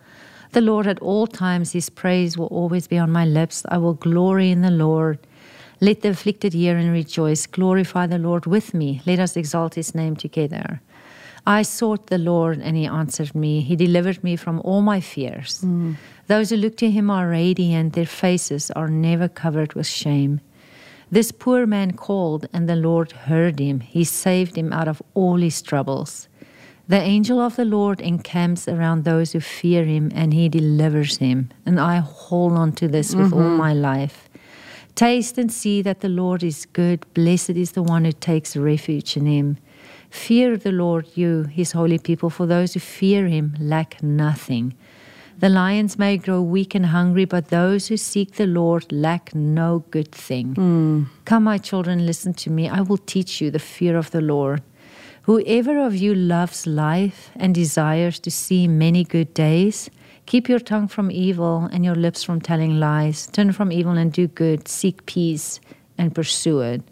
[0.52, 1.74] the Lord at all times.
[1.74, 3.64] His praise will always be on my lips.
[3.70, 5.20] I will glory in the Lord.
[5.82, 7.48] Let the afflicted hear and rejoice.
[7.48, 9.02] Glorify the Lord with me.
[9.06, 10.82] Let us exalt his name together.
[11.48, 13.62] I sought the Lord and he answered me.
[13.62, 15.62] He delivered me from all my fears.
[15.62, 15.96] Mm.
[16.28, 20.42] Those who look to him are radiant, their faces are never covered with shame.
[21.12, 23.80] This poor man called, and the Lord heard him.
[23.80, 26.28] He saved him out of all his troubles.
[26.88, 31.50] The angel of the Lord encamps around those who fear him, and he delivers him.
[31.66, 33.58] And I hold on to this with all mm-hmm.
[33.58, 34.29] my life.
[35.00, 37.06] Taste and see that the Lord is good.
[37.14, 39.58] Blessed is the one who takes refuge in him.
[40.10, 44.76] Fear the Lord, you, his holy people, for those who fear him lack nothing.
[45.38, 49.86] The lions may grow weak and hungry, but those who seek the Lord lack no
[49.90, 50.56] good thing.
[50.56, 51.04] Hmm.
[51.24, 52.68] Come, my children, listen to me.
[52.68, 54.62] I will teach you the fear of the Lord.
[55.22, 59.90] Whoever of you loves life and desires to see many good days,
[60.30, 63.26] keep your tongue from evil and your lips from telling lies.
[63.28, 64.68] Turn from evil and do good.
[64.68, 65.60] Seek peace
[65.98, 66.84] and pursue it.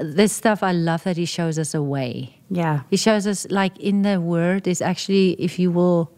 [0.00, 2.40] This stuff, I love that he shows us a way.
[2.48, 2.80] Yeah.
[2.88, 6.10] He shows us, like in the word, is actually, if you will,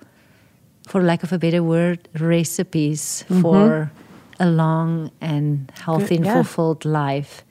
[0.86, 3.42] for lack of a better word, recipes mm-hmm.
[3.42, 3.90] for
[4.38, 6.34] a long and healthy Good, and yeah.
[6.34, 7.44] fulfilled life.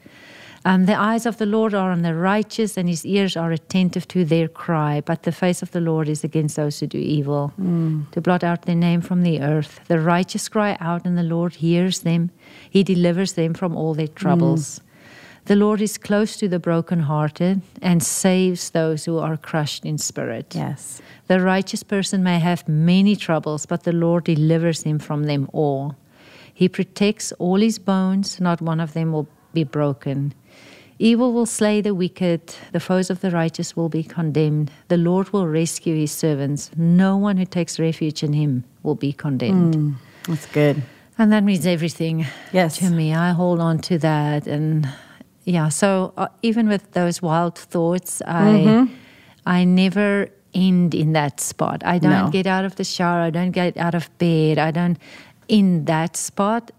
[0.68, 4.08] Um, the eyes of the Lord are on the righteous, and his ears are attentive
[4.08, 5.00] to their cry.
[5.00, 7.54] But the face of the Lord is against those who do evil,
[8.12, 9.80] to blot out their name from the earth.
[9.88, 12.32] The righteous cry out, and the Lord hears them.
[12.68, 14.82] He delivers them from all their troubles.
[15.46, 20.56] The Lord is close to the brokenhearted and saves those who are crushed in spirit.
[20.56, 21.00] Yes.
[21.28, 25.96] The righteous person may have many troubles, but the Lord delivers him from them all.
[26.52, 30.34] He protects all his bones, not one of them will be broken.
[30.98, 34.72] Evil will slay the wicked, the foes of the righteous will be condemned.
[34.88, 36.72] The Lord will rescue his servants.
[36.78, 39.96] No one who takes refuge in him will be condemned.
[40.28, 40.82] That's good.
[41.18, 42.78] And that means everything Yes.
[42.78, 43.14] to me.
[43.14, 44.48] I hold on to that.
[44.48, 44.88] And
[45.44, 48.88] yeah, so uh, even with those wild thoughts, I,
[49.46, 51.84] I never end in that spot.
[51.86, 52.30] I don't No.
[52.32, 53.20] get out of the shower.
[53.20, 54.58] I don't get out of bed.
[54.58, 54.98] I don't,
[55.50, 56.72] in that spot,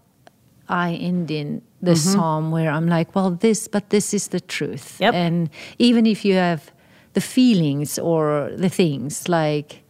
[0.67, 4.97] I end in the psalm where I'm like, well, this, but this is the truth.
[4.99, 5.13] Yep.
[5.13, 6.71] And even if you have
[7.13, 9.83] the feelings or the things like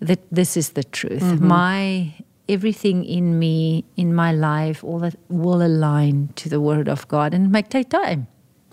[0.00, 1.22] that, this is the truth.
[1.22, 1.46] Mm-hmm.
[1.46, 2.14] My
[2.48, 7.32] everything in me, in my life, all that will align to the Word of God,
[7.34, 8.26] and it might take time.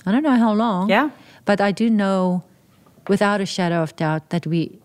[0.05, 0.89] I don't know how long.
[0.89, 1.11] Yeah.
[1.45, 2.43] But I do know,
[3.07, 4.79] without a shadow of doubt, that we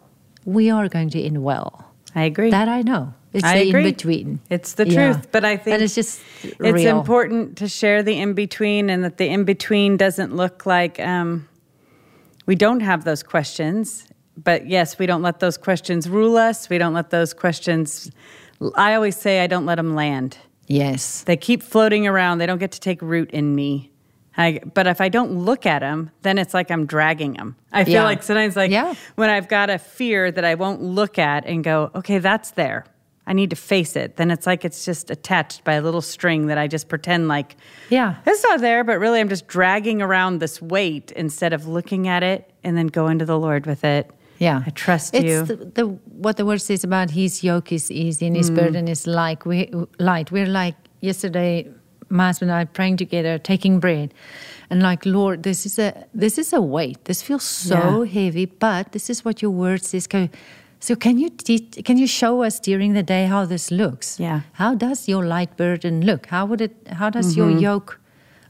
[0.45, 1.93] we are going to end well.
[2.15, 2.51] I agree.
[2.51, 3.15] That I know.
[3.37, 3.83] It's I the agree.
[3.85, 4.41] in between.
[4.51, 6.99] It's the truth, but I think and it's just it's real.
[6.99, 11.49] important to share the in between and that the in between doesn't look like um,
[12.47, 14.09] we don't have those questions.
[14.43, 16.69] But yes, we don't let those questions rule us.
[16.69, 18.11] We don't let those questions.
[18.75, 20.37] I always say I don't let them land.
[20.67, 21.23] Yes.
[21.25, 22.39] They keep floating around.
[22.39, 23.91] They don't get to take root in me.
[24.39, 27.57] I, but if I don't look at them, then it's like I'm dragging them.
[27.73, 28.05] I feel Yeah.
[28.05, 28.93] like sometimes, like Yeah.
[29.15, 32.85] when I've got a fear that I won't look at and go, okay, that's there.
[33.27, 34.17] I need to face it.
[34.17, 37.57] Then it's like it's just attached by a little string that I just pretend like,
[37.91, 38.15] Yeah.
[38.27, 42.23] it's not there, but really I'm just dragging around this weight instead of looking at
[42.23, 44.11] it and then going to the Lord with it.
[44.39, 45.43] Yeah, I trust it's you.
[45.45, 48.57] The, the what the word says about His yoke is easy and His Mm.
[48.57, 50.31] burden is like we light.
[50.31, 51.67] We're like yesterday,
[52.11, 54.13] my husband and I praying together, taking bread,
[54.69, 57.07] and like Lord, this is a this is a weight.
[57.07, 60.07] This feels so heavy, but this is what Your word says.
[60.07, 60.29] Go.
[60.87, 64.21] So can you teach, can you show us during the day how this looks?
[64.21, 64.43] Yeah.
[64.53, 66.27] How does your light burden look?
[66.27, 66.77] How would it?
[66.93, 67.99] How does your yoke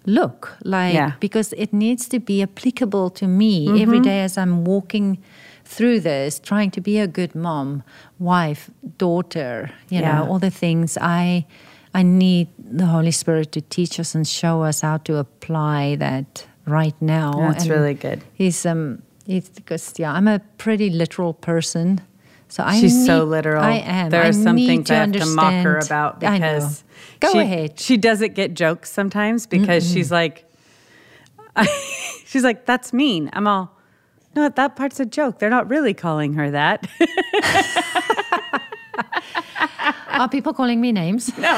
[0.04, 0.94] look like?
[0.94, 0.96] Mm-hmm.
[0.96, 1.12] Yeah.
[1.18, 5.16] Because it needs to be applicable to me every day as I'm walking
[5.64, 7.82] through this, trying to be a good mom,
[8.18, 9.70] wife, daughter.
[9.88, 10.18] You Yeah.
[10.18, 11.46] know, all the things I.
[11.94, 16.46] I need the Holy Spirit to teach us and show us how to apply that
[16.66, 17.32] right now.
[17.32, 18.20] That's And really good.
[18.34, 22.00] He's um, he's because yeah, I'm a pretty literal person.
[22.48, 23.62] So I She's so literal.
[23.62, 24.10] I am.
[24.10, 26.84] There I are some things to I have to mock her about because
[27.20, 27.78] Go she, ahead.
[27.80, 30.44] She doesn't get jokes sometimes because she's like,
[32.26, 33.30] she's like, that's mean.
[33.32, 33.74] I'm all,
[34.34, 35.38] no, that part's a joke.
[35.38, 36.86] They're not really calling her that.
[40.08, 41.36] Are people calling me names?
[41.38, 41.52] no,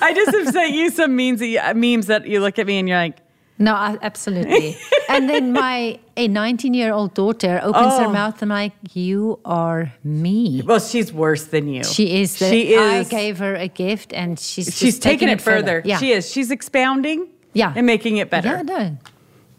[0.00, 2.78] I just have sent you some memes that you, memes that you look at me
[2.78, 3.18] and you're like,
[3.60, 4.76] No, absolutely.
[5.10, 8.12] and then my a 19 year old daughter opens her Oh.
[8.12, 10.62] mouth and like, you are me.
[10.64, 11.84] well, she's worse than you.
[11.84, 12.38] She is.
[12.38, 15.82] The, She I gave her a gift and she's she's taking taking it further.
[15.84, 15.98] Yeah.
[15.98, 16.28] She is.
[16.30, 17.28] She's expounding.
[17.52, 17.72] Yeah.
[17.76, 18.48] And making it better.
[18.48, 18.96] Yeah, no.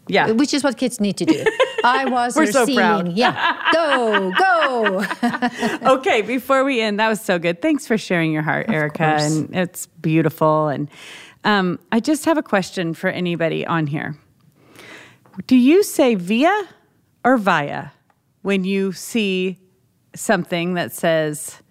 [0.08, 0.32] Yeah.
[0.32, 1.44] Which is what kids need to do.
[1.84, 3.12] I was We're her so proud.
[3.12, 3.56] Yeah.
[3.72, 5.04] Go, go.
[5.98, 7.62] okay, before we end, that was so good.
[7.62, 8.98] Thanks for sharing your heart, Erica.
[8.98, 9.36] course.
[9.36, 10.68] And it's beautiful.
[10.68, 10.88] And
[11.44, 14.16] um, I just have a question for anybody on here.
[15.46, 16.68] Do you say via
[17.24, 17.90] or via
[18.42, 19.58] when you see
[20.14, 21.62] something that says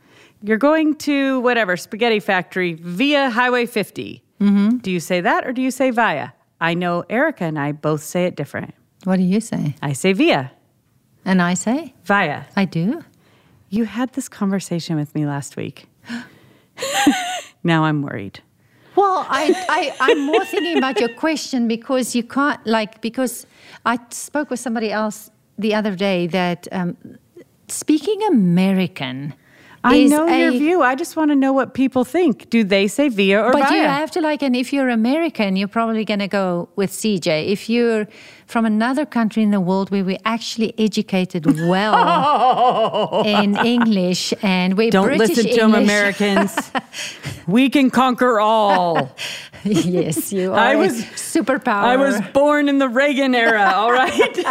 [0.41, 4.23] you're going to whatever spaghetti factory via Highway 50?
[4.39, 4.77] Mm-hmm.
[4.77, 6.31] Do you say that or do you say via?
[6.60, 8.73] I know Erica and I both say it different.
[9.03, 9.75] What do you say?
[9.81, 10.51] I say via,
[11.25, 12.45] And I say, via.
[12.55, 13.03] I do.
[13.69, 15.88] You had this conversation with me last week.
[17.63, 18.41] now I'm worried.
[18.95, 23.45] Well, I, I, I'm more thinking about your question because you can't, like, because
[23.86, 26.97] I spoke with somebody else the other day that um,
[27.67, 29.34] speaking American
[29.84, 30.82] I is know your view.
[30.84, 32.49] I just want to know what people think.
[32.49, 33.82] Do they say via or But via?
[33.82, 37.47] you have to like, and if you're American, you're probably going to go with CJ.
[37.47, 38.08] If you're
[38.52, 44.91] from another country in the world where we're actually educated well in English and we're
[44.91, 46.54] Don't British listen to them, Americans.
[47.47, 49.16] we can conquer all.
[49.64, 51.84] yes, you are I was- superpower.
[51.93, 54.45] I was born in the Reagan era, all right?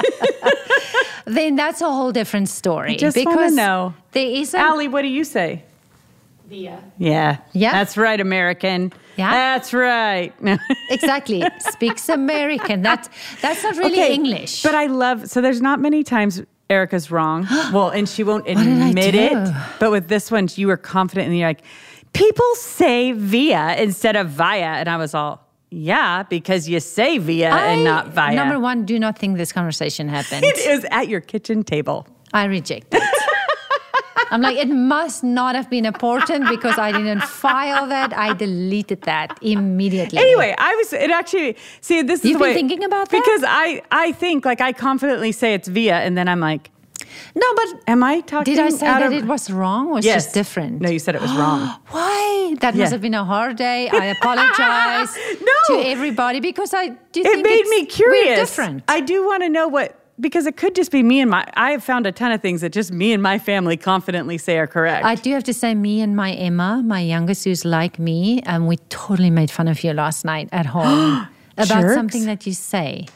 [1.27, 2.95] then that's a whole different story.
[2.95, 3.95] I just because know.
[4.13, 5.63] there is a Allie, what do you say?
[6.51, 6.83] Via.
[6.99, 7.39] Yeah.
[7.53, 7.73] Yeah.
[7.73, 8.93] That's right, American.
[9.17, 9.31] Yeah.
[9.31, 10.35] That's right.
[10.91, 12.83] Exactly speaks American.
[12.83, 13.09] That's
[13.41, 14.63] that's not really English.
[14.63, 17.47] But I love so there's not many times Erica's wrong.
[17.73, 19.55] well, and she won't admit it.
[19.79, 21.63] But with this one, you were confident and you're like,
[22.13, 24.65] people say via instead of via.
[24.65, 28.35] And I was all, yeah, because you say via and not via.
[28.35, 30.45] Number one, do not think this conversation happened.
[30.45, 32.07] it is at your kitchen table.
[32.33, 33.03] I reject it.
[34.31, 38.17] I'm like, it must not have been important because I didn't file that.
[38.17, 40.19] I deleted that immediately.
[40.19, 43.23] Anyway, I was it actually see this is You've the been way- thinking about that?
[43.25, 46.71] because I I think like I confidently say it's via and then I'm like,
[47.35, 48.55] no, but am I talking?
[48.55, 50.25] did I say that of- it was wrong or it's Yes.
[50.25, 50.81] just different?
[50.81, 51.61] No, you said it was wrong.
[51.91, 52.55] Why?
[52.61, 52.81] That Yeah.
[52.83, 53.89] must have been a hard day.
[53.89, 55.59] I apologize No.
[55.83, 58.27] to everybody because I do it think made it's, me curious.
[58.29, 58.85] We're different.
[58.89, 61.47] I do want to know what because it could just be me and my.
[61.55, 64.59] I have found a ton of things that just me and my family confidently say
[64.59, 65.05] are correct.
[65.05, 68.67] I do have to say, me and my Emma, my youngest, who's like me, and
[68.69, 71.95] we totally made fun of you last night at home about Jerks.
[71.95, 73.07] something that you say.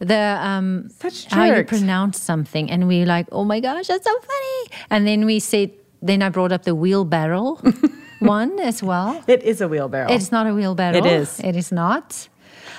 [0.00, 4.18] The um, Such how you pronounce something, and we're like, oh my gosh, that's so
[4.20, 4.82] funny.
[4.90, 5.70] And then we said,
[6.02, 7.60] then I brought up the wheelbarrow
[8.18, 9.22] one as well.
[9.26, 10.10] it is a wheelbarrow.
[10.10, 10.96] It's not a wheelbarrow.
[10.98, 11.40] It is.
[11.40, 12.28] It is not.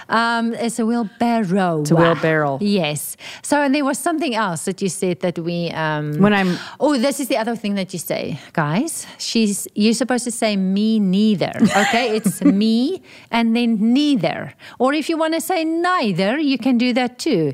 [0.10, 1.82] Um, it's a wheelbarrow.
[1.82, 2.60] It's a wheelbarrow.
[2.62, 3.18] Yes.
[3.42, 5.72] So, and there was something else that you said that we.
[5.72, 9.08] Um, When I'm- Oh, this is the other thing that you say, guys.
[9.18, 9.68] She's.
[9.76, 11.54] You're supposed to say me neither.
[11.62, 13.02] Okay, it's me
[13.32, 14.54] and then neither.
[14.80, 17.54] Or if you want to say neither, you can do that too.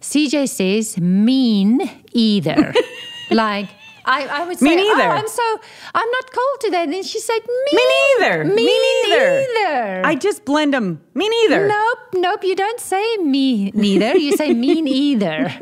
[0.00, 1.80] CJ says mean
[2.12, 2.72] either.
[3.30, 3.68] like.
[4.10, 5.02] I, I would say, Me neither.
[5.08, 5.60] Oh, I'm so,
[5.94, 6.82] I'm not cold today.
[6.82, 7.86] And then she said, me, me
[8.18, 8.44] neither.
[8.44, 8.66] Me,
[9.06, 9.46] neither.
[9.46, 10.02] neither.
[10.04, 11.00] I just blend them.
[11.14, 11.68] Me neither.
[11.68, 12.42] Nope, nope.
[12.44, 14.16] You don't say me neither.
[14.16, 15.54] You say me neither.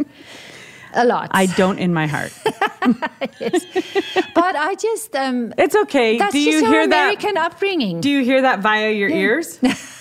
[0.95, 1.29] A lot.
[1.33, 2.33] I don't in my heart.
[3.39, 3.67] yes.
[4.35, 6.17] But I just um It's okay.
[6.17, 7.05] that's do you just hear our that?
[7.11, 8.01] American upbringing.
[8.01, 9.61] Do you hear that via your ears?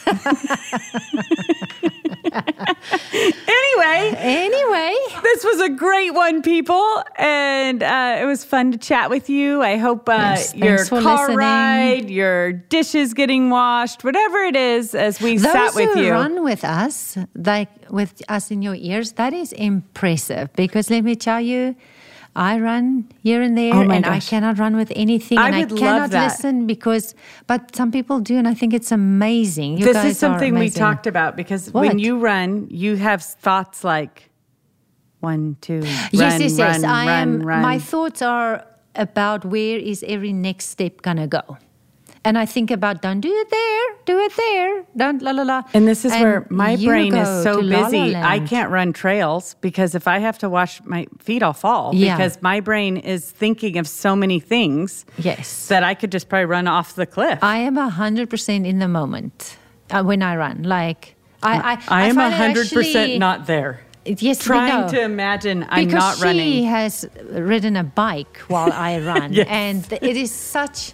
[3.48, 9.10] anyway, anyway, this was a great one, people, and uh, it was fun to chat
[9.10, 9.62] with you.
[9.62, 11.38] I hope uh, your thanks for car listening.
[11.38, 16.12] ride, your dishes getting washed, whatever it is, as we those sat with who you.
[16.12, 20.52] run with us, like with us in your ears, that is impressive.
[20.54, 21.76] Because let me tell you.
[22.38, 24.16] I run here and there, Oh and gosh.
[24.16, 27.16] I cannot run with anything, I and would I cannot listen because.
[27.48, 29.80] But some people do, and I think it's amazing.
[29.80, 34.30] You this is something we talked about because when you run, you have thoughts like
[35.20, 36.60] one, two, yes, run, yes, yes.
[36.60, 37.42] run, I run, am.
[37.42, 37.62] run.
[37.64, 38.64] My thoughts are
[38.94, 41.58] about where is every next step gonna go,
[42.28, 45.64] and I think about don't do it there, do it there, don't la la la.
[45.74, 48.16] And this is where my brain is so to La La busy.
[48.16, 51.96] I can't run trails because if I have to wash my feet, I'll fall.
[51.96, 52.18] Yeah.
[52.18, 56.46] Because my brain is thinking of so many things Yes, that I could just probably
[56.46, 57.40] run off the cliff.
[57.42, 59.58] I am hundred percent in the moment
[59.90, 60.64] uh, when I run.
[60.64, 63.82] Like I, I, I am hundred percent actually- not there.
[64.06, 66.50] Yes, Trying to imagine I'm because not running.
[66.54, 69.48] she has ridden a bike while I run, Yes.
[69.50, 70.94] and it is such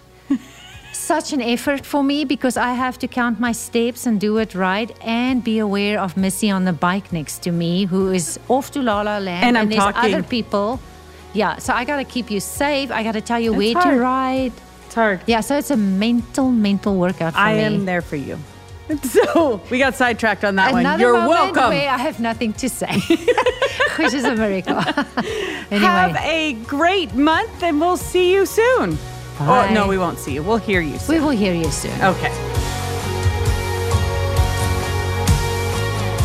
[1.04, 4.56] such an effort for me because I have to count my steps and do it
[4.56, 8.72] right, and be aware of Missy on the bike next to me, who is off
[8.72, 10.14] to La La Land, And I'm there's talking.
[10.14, 10.80] other people.
[11.34, 12.92] Yeah, so I got to keep you safe.
[12.92, 13.96] I got to tell you It's where hard.
[13.96, 14.54] to ride.
[14.86, 15.20] It's hard.
[15.26, 17.62] Yeah, so it's a mental, mental workout for I me.
[17.62, 18.38] am there for you.
[19.04, 21.00] So we got sidetracked on that Another one.
[21.00, 21.70] You're welcome.
[21.70, 22.94] Where I have nothing to say,
[23.98, 24.76] which is a miracle.
[25.72, 25.78] anyway.
[25.88, 28.98] Have a great month and we'll see you soon.
[29.46, 29.70] Bye.
[29.70, 30.44] Oh, no, we won't see you.
[30.44, 31.16] We'll hear you soon.
[31.16, 32.00] We will hear you soon.
[32.02, 32.32] Okay.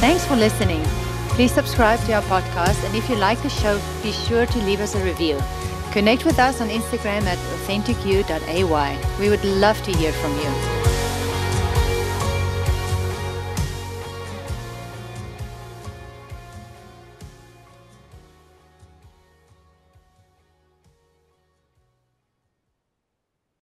[0.00, 0.82] Thanks for listening.
[1.30, 4.80] Please subscribe to our podcast, and if you like the show, be sure to leave
[4.80, 5.38] us a review.
[5.92, 9.16] Connect with us on Instagram at authenticU.ay.
[9.18, 10.77] We would love to hear from you.